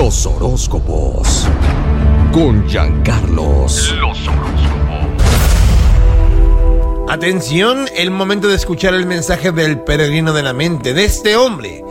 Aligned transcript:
Los 0.00 0.26
horóscopos. 0.26 1.48
Con 2.30 2.68
Giancarlos. 2.68 3.92
Los 3.96 4.28
horóscopos. 4.28 5.10
Atención, 7.08 7.88
el 7.96 8.12
momento 8.12 8.46
de 8.46 8.54
escuchar 8.54 8.94
el 8.94 9.06
mensaje 9.06 9.50
del 9.50 9.80
peregrino 9.80 10.32
de 10.32 10.44
la 10.44 10.52
mente, 10.52 10.94
de 10.94 11.04
este 11.04 11.34
hombre 11.34 11.84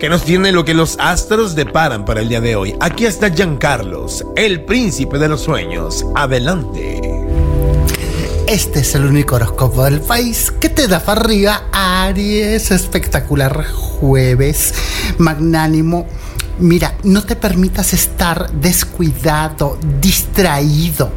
que 0.00 0.08
nos 0.08 0.24
tiene 0.24 0.50
lo 0.50 0.64
que 0.64 0.74
los 0.74 0.96
astros 0.98 1.54
deparan 1.54 2.04
para 2.04 2.22
el 2.22 2.28
día 2.28 2.40
de 2.40 2.56
hoy. 2.56 2.74
Aquí 2.80 3.06
está 3.06 3.30
Giancarlos, 3.30 4.26
el 4.34 4.64
príncipe 4.64 5.18
de 5.18 5.28
los 5.28 5.40
sueños. 5.40 6.04
Adelante. 6.16 7.00
Este 8.48 8.80
es 8.80 8.96
el 8.96 9.04
único 9.04 9.36
horóscopo 9.36 9.84
del 9.84 10.00
país 10.00 10.50
que 10.50 10.70
te 10.70 10.88
da 10.88 10.98
para 10.98 11.20
arriba 11.20 11.68
Aries. 11.70 12.72
Espectacular 12.72 13.64
jueves, 13.64 14.74
magnánimo. 15.18 16.04
Mira, 16.60 16.94
no 17.04 17.22
te 17.22 17.36
permitas 17.36 17.92
estar 17.92 18.50
descuidado, 18.50 19.78
distraído. 20.00 21.12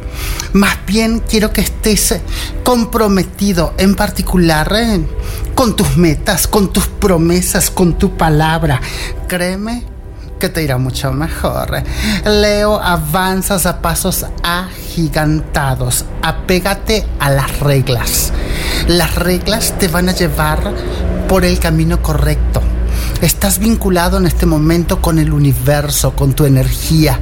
Más 0.52 0.76
bien 0.86 1.20
quiero 1.28 1.52
que 1.52 1.62
estés 1.62 2.20
comprometido 2.62 3.74
en 3.76 3.96
particular 3.96 4.72
eh, 4.76 5.04
con 5.56 5.74
tus 5.74 5.96
metas, 5.96 6.46
con 6.46 6.72
tus 6.72 6.86
promesas, 6.86 7.70
con 7.70 7.98
tu 7.98 8.16
palabra. 8.16 8.80
Créeme 9.26 9.84
que 10.38 10.48
te 10.48 10.62
irá 10.62 10.78
mucho 10.78 11.12
mejor. 11.12 11.82
Leo, 12.24 12.80
avanzas 12.80 13.66
a 13.66 13.82
pasos 13.82 14.26
agigantados. 14.44 16.04
Apégate 16.22 17.04
a 17.18 17.30
las 17.30 17.58
reglas. 17.58 18.32
Las 18.86 19.16
reglas 19.16 19.74
te 19.78 19.88
van 19.88 20.08
a 20.08 20.12
llevar 20.12 20.72
por 21.28 21.44
el 21.44 21.58
camino 21.58 22.00
correcto. 22.00 22.62
Estás 23.22 23.60
vinculado 23.60 24.18
en 24.18 24.26
este 24.26 24.46
momento 24.46 25.00
con 25.00 25.20
el 25.20 25.32
universo, 25.32 26.16
con 26.16 26.32
tu 26.32 26.44
energía 26.44 27.20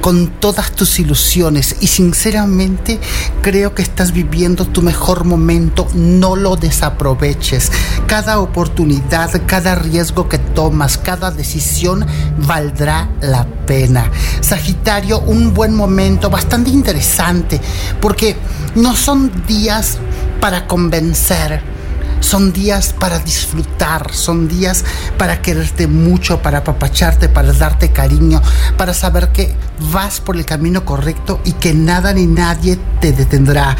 con 0.00 0.28
todas 0.28 0.72
tus 0.72 0.98
ilusiones 1.00 1.76
y 1.80 1.88
sinceramente 1.88 3.00
creo 3.42 3.74
que 3.74 3.82
estás 3.82 4.12
viviendo 4.12 4.64
tu 4.64 4.80
mejor 4.82 5.24
momento, 5.24 5.88
no 5.94 6.36
lo 6.36 6.56
desaproveches. 6.56 7.72
Cada 8.06 8.38
oportunidad, 8.38 9.30
cada 9.46 9.74
riesgo 9.74 10.28
que 10.28 10.38
tomas, 10.38 10.98
cada 10.98 11.30
decisión 11.30 12.06
valdrá 12.38 13.10
la 13.20 13.46
pena. 13.66 14.10
Sagitario, 14.40 15.20
un 15.20 15.52
buen 15.52 15.74
momento, 15.74 16.30
bastante 16.30 16.70
interesante, 16.70 17.60
porque 18.00 18.36
no 18.76 18.94
son 18.94 19.30
días 19.46 19.98
para 20.40 20.66
convencer 20.66 21.77
son 22.20 22.52
días 22.52 22.94
para 22.98 23.18
disfrutar, 23.18 24.12
son 24.12 24.48
días 24.48 24.84
para 25.16 25.40
quererte 25.42 25.86
mucho, 25.86 26.40
para 26.42 26.58
apapacharte, 26.58 27.28
para 27.28 27.52
darte 27.52 27.90
cariño, 27.90 28.42
para 28.76 28.94
saber 28.94 29.28
que 29.28 29.54
vas 29.92 30.20
por 30.20 30.36
el 30.36 30.44
camino 30.44 30.84
correcto 30.84 31.40
y 31.44 31.52
que 31.52 31.74
nada 31.74 32.12
ni 32.12 32.26
nadie 32.26 32.78
te 33.00 33.12
detendrá. 33.12 33.76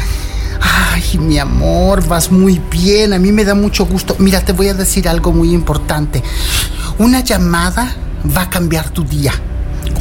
Ay, 0.61 1.17
mi 1.19 1.37
amor, 1.37 2.05
vas 2.07 2.31
muy 2.31 2.61
bien, 2.71 3.13
a 3.13 3.19
mí 3.19 3.31
me 3.31 3.45
da 3.45 3.55
mucho 3.55 3.85
gusto. 3.85 4.15
Mira, 4.19 4.41
te 4.41 4.51
voy 4.51 4.69
a 4.69 4.73
decir 4.73 5.07
algo 5.07 5.31
muy 5.31 5.53
importante. 5.53 6.21
Una 6.97 7.21
llamada 7.21 7.95
va 8.35 8.43
a 8.43 8.49
cambiar 8.49 8.89
tu 8.89 9.03
día 9.03 9.33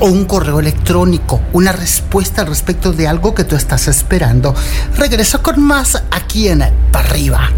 o 0.00 0.06
un 0.06 0.24
correo 0.24 0.60
electrónico, 0.60 1.40
una 1.52 1.72
respuesta 1.72 2.42
al 2.42 2.48
respecto 2.48 2.92
de 2.92 3.06
algo 3.06 3.34
que 3.34 3.44
tú 3.44 3.56
estás 3.56 3.88
esperando. 3.88 4.54
Regreso 4.96 5.42
con 5.42 5.60
más 5.62 6.02
aquí 6.10 6.48
en 6.48 6.64
Para 6.90 7.08
arriba. 7.08 7.50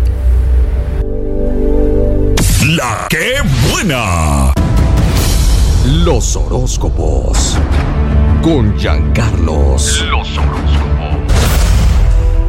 La 2.76 3.08
que 3.10 3.34
buena. 3.68 4.52
Los 6.04 6.36
horóscopos. 6.36 7.58
Con 8.42 8.78
Giancarlos. 8.78 10.04
Los 10.08 10.38
horóscopos. 10.38 11.10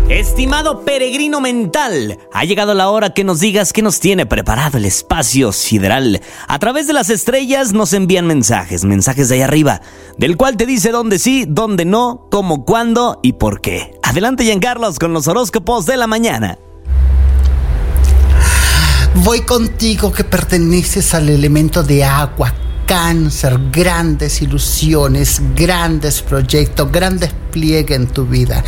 Estimado 0.09 0.85
peregrino 0.85 1.41
mental, 1.41 2.19
ha 2.31 2.45
llegado 2.45 2.75
la 2.75 2.91
hora 2.91 3.15
que 3.15 3.23
nos 3.23 3.39
digas 3.39 3.73
qué 3.73 3.81
nos 3.81 3.99
tiene 3.99 4.27
preparado 4.27 4.77
el 4.77 4.85
espacio 4.85 5.51
sideral. 5.51 6.21
A 6.47 6.59
través 6.59 6.85
de 6.85 6.93
las 6.93 7.09
estrellas 7.09 7.73
nos 7.73 7.93
envían 7.93 8.27
mensajes, 8.27 8.83
mensajes 8.83 9.27
de 9.27 9.35
ahí 9.35 9.41
arriba, 9.41 9.81
del 10.19 10.37
cual 10.37 10.55
te 10.55 10.67
dice 10.67 10.91
dónde 10.91 11.17
sí, 11.17 11.45
dónde 11.47 11.85
no, 11.85 12.27
cómo, 12.29 12.63
cuándo 12.63 13.19
y 13.23 13.33
por 13.33 13.59
qué. 13.59 13.97
Adelante, 14.03 14.43
Giancarlos, 14.43 14.99
con 14.99 15.13
los 15.13 15.27
horóscopos 15.27 15.87
de 15.87 15.97
la 15.97 16.05
mañana. 16.05 16.59
Voy 19.13 19.41
contigo 19.41 20.11
que 20.11 20.23
perteneces 20.23 21.13
al 21.13 21.27
elemento 21.27 21.83
de 21.83 22.03
agua, 22.03 22.53
cáncer, 22.85 23.59
grandes 23.69 24.41
ilusiones, 24.41 25.41
grandes 25.53 26.22
proyectos, 26.22 26.89
gran 26.91 27.19
despliegue 27.19 27.94
en 27.94 28.07
tu 28.07 28.25
vida. 28.25 28.63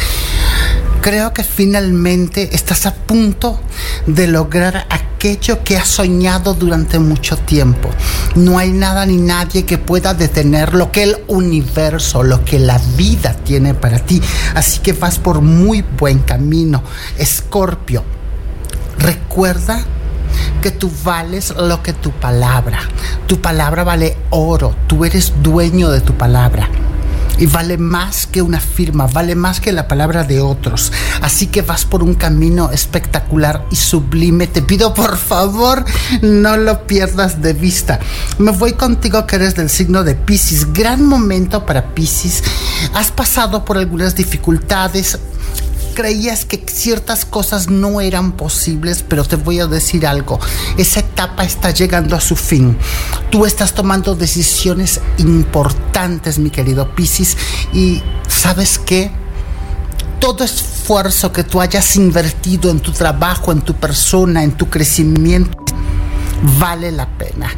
Creo 1.01 1.33
que 1.33 1.43
finalmente 1.43 2.53
estás 2.53 2.85
a 2.85 2.93
punto 2.93 3.61
de 4.05 4.27
lograr 4.27 4.85
aquello 4.89 5.63
que 5.63 5.77
has 5.77 5.87
soñado 5.87 6.53
durante 6.53 6.99
mucho 6.99 7.37
tiempo. 7.37 7.89
No 8.35 8.59
hay 8.59 8.71
nada 8.71 9.05
ni 9.05 9.17
nadie 9.17 9.65
que 9.65 9.77
pueda 9.77 10.13
detener 10.13 10.73
lo 10.73 10.91
que 10.91 11.03
el 11.03 11.17
universo, 11.27 12.21
lo 12.21 12.43
que 12.43 12.59
la 12.59 12.79
vida 12.97 13.33
tiene 13.33 13.73
para 13.73 13.99
ti. 13.99 14.21
Así 14.55 14.79
que 14.79 14.91
vas 14.91 15.19
por 15.19 15.39
muy 15.41 15.83
buen 15.97 16.19
camino. 16.19 16.83
Escorpio, 17.17 18.03
recuerda 18.99 19.85
que 20.63 20.71
tú 20.71 20.89
vales 21.03 21.53
lo 21.57 21.83
que 21.83 21.91
tu 21.91 22.11
palabra. 22.11 22.79
Tu 23.27 23.41
palabra 23.41 23.83
vale 23.83 24.15
oro, 24.29 24.73
tú 24.87 25.03
eres 25.03 25.33
dueño 25.43 25.89
de 25.89 25.99
tu 25.99 26.13
palabra. 26.13 26.69
Y 27.37 27.47
vale 27.47 27.77
más 27.77 28.27
que 28.27 28.41
una 28.41 28.61
firma, 28.61 29.07
vale 29.07 29.35
más 29.35 29.59
que 29.59 29.73
la 29.73 29.89
palabra 29.89 30.23
de 30.23 30.39
otros. 30.39 30.93
Así 31.21 31.47
que 31.47 31.63
vas 31.63 31.83
por 31.83 32.01
un 32.01 32.13
camino 32.13 32.69
espectacular 32.71 33.65
y 33.71 33.75
sublime. 33.75 34.47
Te 34.47 34.61
pido 34.61 34.93
por 34.93 35.17
favor, 35.17 35.83
no 36.21 36.55
lo 36.55 36.87
pierdas 36.87 37.41
de 37.41 37.51
vista. 37.51 37.99
Me 38.37 38.51
voy 38.51 38.71
contigo 38.71 39.27
que 39.27 39.35
eres 39.35 39.55
del 39.55 39.69
signo 39.69 40.05
de 40.05 40.15
Pisces. 40.15 40.71
Gran 40.71 41.05
momento 41.05 41.65
para 41.65 41.93
Pisces. 41.93 42.41
Has 42.93 43.11
pasado 43.11 43.65
por 43.65 43.77
algunas 43.77 44.15
dificultades, 44.15 45.19
creías 45.93 46.45
que 46.45 46.63
ciertas 46.67 47.25
cosas 47.25 47.69
no 47.69 48.01
eran 48.01 48.33
posibles, 48.33 49.03
pero 49.07 49.23
te 49.23 49.35
voy 49.35 49.59
a 49.59 49.67
decir 49.67 50.05
algo, 50.05 50.39
esa 50.77 50.99
etapa 50.99 51.43
está 51.43 51.71
llegando 51.71 52.15
a 52.15 52.21
su 52.21 52.35
fin. 52.35 52.77
Tú 53.29 53.45
estás 53.45 53.73
tomando 53.73 54.15
decisiones 54.15 54.99
importantes, 55.17 56.39
mi 56.39 56.49
querido 56.49 56.93
Piscis, 56.95 57.37
y 57.73 58.01
¿sabes 58.27 58.79
qué? 58.79 59.11
Todo 60.19 60.43
esfuerzo 60.43 61.31
que 61.31 61.43
tú 61.43 61.61
hayas 61.61 61.95
invertido 61.95 62.69
en 62.71 62.79
tu 62.79 62.91
trabajo, 62.91 63.51
en 63.51 63.61
tu 63.61 63.75
persona, 63.75 64.43
en 64.43 64.53
tu 64.53 64.69
crecimiento, 64.69 65.57
vale 66.59 66.91
la 66.91 67.07
pena 67.17 67.49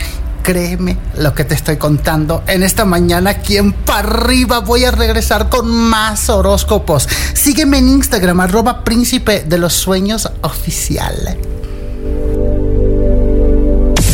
créeme 0.45 0.95
lo 1.17 1.33
que 1.33 1.44
te 1.44 1.56
estoy 1.56 1.78
contando. 1.78 2.44
En 2.45 2.61
esta 2.61 2.85
mañana, 2.85 3.31
aquí 3.31 3.57
en 3.57 3.73
para 3.73 4.07
arriba, 4.07 4.59
voy 4.59 4.85
a 4.85 4.91
regresar 4.91 5.50
con 5.50 5.67
más 5.67 6.29
horóscopos. 6.29 7.09
Sígueme 7.33 7.79
en 7.79 7.89
Instagram, 7.89 8.39
arroba 8.41 8.84
príncipe 8.84 9.44
de 9.44 9.57
los 9.57 9.73
sueños 9.73 10.29
oficial. 10.41 11.35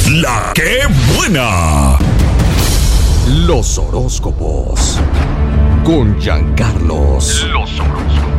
La 0.10 0.54
que 0.54 0.88
buena. 1.18 1.98
Los 3.46 3.78
horóscopos. 3.78 5.00
Con 5.84 6.18
Giancarlos. 6.18 7.46
Los 7.52 7.78
horóscopos. 7.78 8.31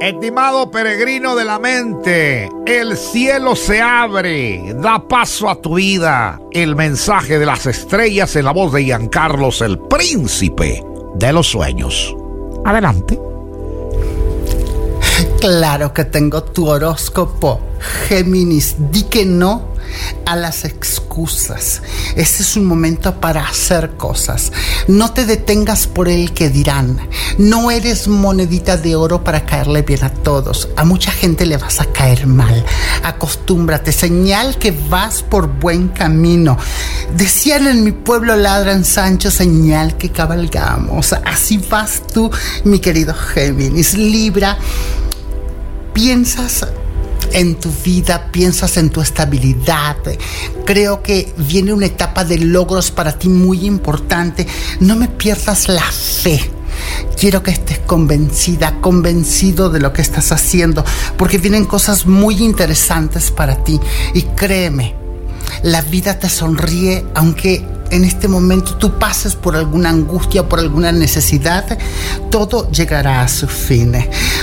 Estimado 0.00 0.70
peregrino 0.70 1.36
de 1.36 1.44
la 1.44 1.58
mente, 1.58 2.48
el 2.64 2.96
cielo 2.96 3.54
se 3.54 3.82
abre, 3.82 4.74
da 4.76 5.06
paso 5.06 5.50
a 5.50 5.56
tu 5.56 5.74
vida. 5.74 6.40
El 6.52 6.74
mensaje 6.74 7.38
de 7.38 7.44
las 7.44 7.66
estrellas 7.66 8.34
en 8.34 8.46
la 8.46 8.52
voz 8.52 8.72
de 8.72 8.84
Giancarlos, 8.84 9.60
el 9.60 9.78
príncipe 9.78 10.82
de 11.16 11.32
los 11.34 11.48
sueños. 11.48 12.16
Adelante. 12.64 13.20
Claro 15.38 15.92
que 15.92 16.06
tengo 16.06 16.44
tu 16.44 16.68
horóscopo, 16.68 17.60
Géminis. 18.08 18.76
Di 18.90 19.02
que 19.02 19.26
no 19.26 19.69
a 20.26 20.36
las 20.36 20.64
excusas. 20.64 21.82
Este 22.16 22.42
es 22.42 22.56
un 22.56 22.64
momento 22.64 23.20
para 23.20 23.46
hacer 23.46 23.96
cosas. 23.96 24.52
No 24.88 25.12
te 25.12 25.26
detengas 25.26 25.86
por 25.86 26.08
el 26.08 26.32
que 26.32 26.50
dirán. 26.50 27.08
No 27.38 27.70
eres 27.70 28.08
monedita 28.08 28.76
de 28.76 28.96
oro 28.96 29.24
para 29.24 29.44
caerle 29.44 29.82
bien 29.82 30.04
a 30.04 30.12
todos. 30.12 30.68
A 30.76 30.84
mucha 30.84 31.10
gente 31.10 31.46
le 31.46 31.56
vas 31.56 31.80
a 31.80 31.86
caer 31.86 32.26
mal. 32.26 32.64
Acostúmbrate, 33.02 33.92
señal 33.92 34.56
que 34.58 34.72
vas 34.88 35.22
por 35.22 35.48
buen 35.48 35.88
camino. 35.88 36.56
Decían 37.16 37.66
en 37.66 37.84
mi 37.84 37.92
pueblo 37.92 38.36
ladran 38.36 38.84
Sancho, 38.84 39.30
señal 39.30 39.96
que 39.96 40.10
cabalgamos. 40.10 41.12
Así 41.12 41.58
vas 41.58 42.02
tú, 42.06 42.30
mi 42.64 42.78
querido 42.78 43.14
Géminis. 43.14 43.94
Libra, 43.94 44.56
piensas 45.92 46.66
en 47.32 47.56
tu 47.56 47.70
vida, 47.84 48.30
piensas 48.32 48.76
en 48.76 48.90
tu 48.90 49.00
estabilidad. 49.00 49.96
Creo 50.64 51.02
que 51.02 51.32
viene 51.36 51.72
una 51.72 51.86
etapa 51.86 52.24
de 52.24 52.38
logros 52.38 52.90
para 52.90 53.18
ti 53.18 53.28
muy 53.28 53.66
importante. 53.66 54.46
No 54.80 54.96
me 54.96 55.08
pierdas 55.08 55.68
la 55.68 55.90
fe. 55.90 56.50
Quiero 57.18 57.42
que 57.42 57.50
estés 57.50 57.78
convencida, 57.80 58.80
convencido 58.80 59.70
de 59.70 59.80
lo 59.80 59.92
que 59.92 60.02
estás 60.02 60.32
haciendo, 60.32 60.84
porque 61.16 61.38
vienen 61.38 61.66
cosas 61.66 62.06
muy 62.06 62.42
interesantes 62.42 63.30
para 63.30 63.62
ti. 63.62 63.78
Y 64.14 64.22
créeme, 64.22 64.94
la 65.62 65.82
vida 65.82 66.18
te 66.18 66.28
sonríe 66.28 67.04
aunque 67.14 67.64
en 67.90 68.04
este 68.04 68.28
momento 68.28 68.76
tú 68.76 68.98
pases 68.98 69.34
por 69.34 69.56
alguna 69.56 69.90
angustia, 69.90 70.48
por 70.48 70.60
alguna 70.60 70.92
necesidad, 70.92 71.78
todo 72.30 72.70
llegará 72.70 73.22
a 73.22 73.28
su 73.28 73.46
fin. 73.46 73.92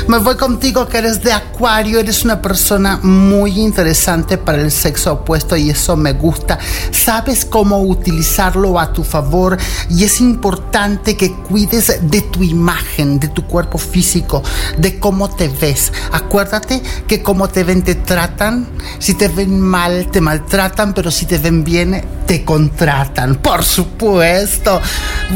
Me 0.08 0.18
voy 0.20 0.36
contigo 0.36 0.88
que 0.88 0.98
eres 0.98 1.22
de 1.24 1.32
Acuario, 1.32 2.00
eres 2.00 2.24
una 2.24 2.42
persona 2.42 3.00
muy 3.02 3.60
interesante 3.60 4.38
para 4.38 4.62
el 4.62 4.72
sexo 4.72 5.14
opuesto 5.14 5.56
y 5.56 5.70
eso 5.70 5.96
me 5.96 6.14
gusta. 6.14 6.60
Sabes 6.92 7.46
cómo 7.46 7.82
utilizarlo 7.82 8.80
a 8.80 8.92
tu 8.94 9.04
favor 9.04 9.58
y 9.90 10.04
es 10.04 10.20
importante 10.22 11.16
que 11.16 11.34
cuides 11.34 12.00
de 12.02 12.22
tu 12.22 12.44
imagen, 12.44 13.20
de 13.20 13.30
tu 13.30 13.46
cuerpo 13.46 13.78
físico, 13.78 14.44
de 14.78 15.00
cómo 15.00 15.30
te 15.30 15.48
ves. 15.48 15.92
Acuérdate 16.12 16.82
que 17.08 17.22
como 17.24 17.48
te 17.48 17.64
ven 17.64 17.84
te 17.84 17.96
tratan, 17.96 18.68
si 19.00 19.14
te 19.14 19.28
ven 19.28 19.60
mal 19.60 20.10
te 20.12 20.22
maltratan, 20.22 20.94
pero 20.94 21.12
si 21.12 21.26
te 21.26 21.38
ven 21.38 21.64
bien 21.64 22.17
te 22.28 22.44
contratan. 22.44 23.36
Por 23.36 23.64
supuesto. 23.64 24.80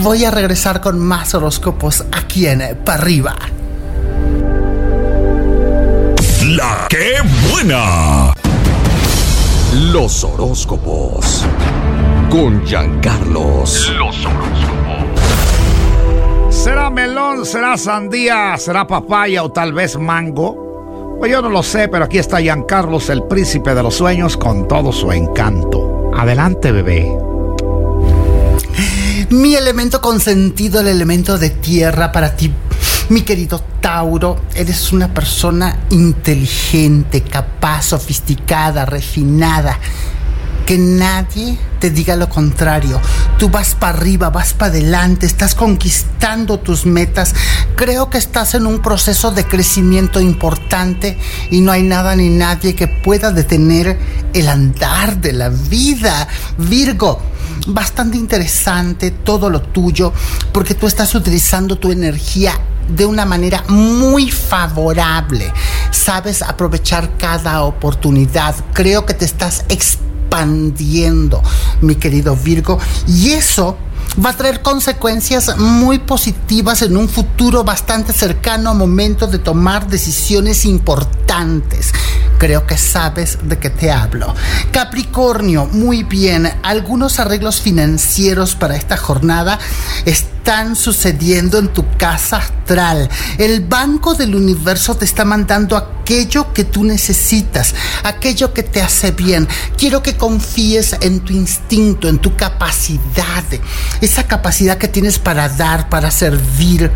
Voy 0.03 0.25
a 0.25 0.31
regresar 0.31 0.81
con 0.81 0.99
más 0.99 1.33
horóscopos 1.33 2.03
aquí 2.11 2.45
en 2.45 2.77
Para 2.83 3.01
Arriba. 3.01 3.35
La 6.45 6.87
que 6.89 7.15
buena. 7.49 8.33
Los 9.91 10.23
horóscopos. 10.23 11.45
Con 12.29 12.63
Giancarlos. 12.65 13.89
Los 13.97 14.25
horóscopos. 14.25 14.71
¿Será 16.49 16.89
melón, 16.89 17.45
será 17.45 17.77
sandía, 17.77 18.55
será 18.57 18.85
papaya 18.85 19.43
o 19.43 19.51
tal 19.51 19.73
vez 19.73 19.97
mango? 19.97 21.17
Pues 21.17 21.31
yo 21.31 21.41
no 21.41 21.49
lo 21.49 21.63
sé, 21.63 21.87
pero 21.87 22.05
aquí 22.05 22.17
está 22.17 22.39
Giancarlos, 22.39 23.09
el 23.09 23.23
príncipe 23.23 23.73
de 23.73 23.81
los 23.81 23.95
sueños, 23.95 24.35
con 24.35 24.67
todo 24.67 24.91
su 24.91 25.11
encanto. 25.11 26.00
Adelante, 26.17 26.71
bebé. 26.71 27.07
Mi 29.29 29.55
elemento 29.55 30.01
consentido, 30.01 30.81
el 30.81 30.87
elemento 30.87 31.37
de 31.37 31.49
tierra 31.49 32.11
para 32.11 32.35
ti. 32.35 32.51
Mi 33.09 33.21
querido 33.21 33.63
Tauro, 33.79 34.41
eres 34.55 34.91
una 34.91 35.13
persona 35.13 35.79
inteligente, 35.89 37.21
capaz, 37.21 37.87
sofisticada, 37.87 38.85
refinada. 38.85 39.79
Que 40.65 40.77
nadie 40.77 41.57
te 41.79 41.89
diga 41.89 42.15
lo 42.15 42.29
contrario. 42.29 43.01
Tú 43.37 43.49
vas 43.49 43.75
para 43.75 43.97
arriba, 43.97 44.29
vas 44.29 44.53
para 44.53 44.71
adelante, 44.71 45.25
estás 45.25 45.55
conquistando 45.55 46.59
tus 46.59 46.85
metas. 46.85 47.33
Creo 47.75 48.09
que 48.09 48.17
estás 48.17 48.53
en 48.53 48.67
un 48.67 48.81
proceso 48.81 49.31
de 49.31 49.45
crecimiento 49.45 50.21
importante 50.21 51.17
y 51.49 51.61
no 51.61 51.71
hay 51.71 51.83
nada 51.83 52.15
ni 52.15 52.29
nadie 52.29 52.75
que 52.75 52.87
pueda 52.87 53.31
detener 53.31 53.97
el 54.33 54.47
andar 54.47 55.19
de 55.19 55.33
la 55.33 55.49
vida. 55.49 56.27
Virgo, 56.57 57.19
bastante 57.67 58.17
interesante 58.17 59.11
todo 59.11 59.49
lo 59.49 59.61
tuyo 59.61 60.13
porque 60.51 60.75
tú 60.75 60.87
estás 60.87 61.13
utilizando 61.15 61.77
tu 61.77 61.91
energía 61.91 62.53
de 62.87 63.05
una 63.05 63.25
manera 63.25 63.63
muy 63.67 64.31
favorable. 64.31 65.51
Sabes 65.91 66.41
aprovechar 66.41 67.17
cada 67.17 67.63
oportunidad. 67.63 68.55
Creo 68.73 69.05
que 69.05 69.13
te 69.13 69.25
estás 69.25 69.65
expandiendo, 69.69 71.41
mi 71.81 71.95
querido 71.95 72.35
Virgo. 72.35 72.79
Y 73.07 73.31
eso 73.31 73.77
va 74.23 74.31
a 74.31 74.37
traer 74.37 74.61
consecuencias 74.61 75.57
muy 75.57 75.99
positivas 75.99 76.81
en 76.81 76.97
un 76.97 77.07
futuro 77.07 77.63
bastante 77.63 78.11
cercano 78.13 78.71
a 78.71 78.73
momento 78.73 79.27
de 79.27 79.39
tomar 79.39 79.87
decisiones 79.87 80.65
importantes. 80.65 81.93
Creo 82.41 82.65
que 82.65 82.75
sabes 82.75 83.37
de 83.43 83.59
qué 83.59 83.69
te 83.69 83.91
hablo. 83.91 84.33
Capricornio, 84.71 85.67
muy 85.67 86.01
bien. 86.01 86.51
Algunos 86.63 87.19
arreglos 87.19 87.61
financieros 87.61 88.55
para 88.55 88.75
esta 88.75 88.97
jornada 88.97 89.59
están 90.05 90.75
sucediendo 90.75 91.59
en 91.59 91.67
tu 91.67 91.85
casa 91.97 92.37
astral. 92.37 93.07
El 93.37 93.63
Banco 93.67 94.15
del 94.15 94.33
Universo 94.33 94.95
te 94.95 95.05
está 95.05 95.23
mandando 95.23 95.77
aquello 95.77 96.51
que 96.51 96.63
tú 96.63 96.83
necesitas, 96.83 97.75
aquello 98.03 98.55
que 98.55 98.63
te 98.63 98.81
hace 98.81 99.11
bien. 99.11 99.47
Quiero 99.77 100.01
que 100.01 100.17
confíes 100.17 100.95
en 101.01 101.19
tu 101.19 101.33
instinto, 101.33 102.09
en 102.09 102.17
tu 102.17 102.35
capacidad, 102.35 103.43
esa 104.01 104.25
capacidad 104.25 104.79
que 104.79 104.87
tienes 104.87 105.19
para 105.19 105.47
dar, 105.47 105.89
para 105.89 106.09
servir, 106.09 106.91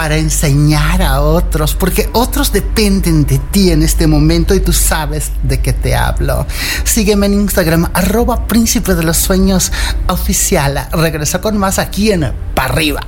para 0.00 0.16
enseñar 0.16 1.02
a 1.02 1.20
otros, 1.20 1.74
porque 1.74 2.08
otros 2.14 2.52
dependen 2.52 3.26
de 3.26 3.38
ti 3.38 3.70
en 3.70 3.82
este 3.82 4.06
momento 4.06 4.54
y 4.54 4.60
tú 4.60 4.72
sabes 4.72 5.30
de 5.42 5.60
qué 5.60 5.74
te 5.74 5.94
hablo. 5.94 6.46
Sígueme 6.84 7.26
en 7.26 7.34
Instagram, 7.34 7.90
arroba 7.92 8.46
príncipe 8.46 8.94
de 8.94 9.02
los 9.02 9.18
sueños 9.18 9.70
oficial. 10.08 10.88
Regresa 10.90 11.42
con 11.42 11.58
más 11.58 11.78
aquí 11.78 12.12
en 12.12 12.32
Pa' 12.54 12.64
arriba. 12.64 13.02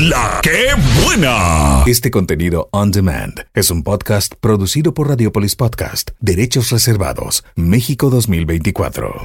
La 0.00 0.40
que 0.42 0.70
buena. 1.04 1.84
Este 1.86 2.10
contenido 2.10 2.68
on 2.72 2.90
demand 2.90 3.46
es 3.54 3.70
un 3.70 3.84
podcast 3.84 4.34
producido 4.40 4.92
por 4.92 5.08
Radiopolis 5.08 5.54
Podcast, 5.54 6.10
Derechos 6.18 6.70
Reservados, 6.70 7.44
México 7.54 8.10
2024. 8.10 9.24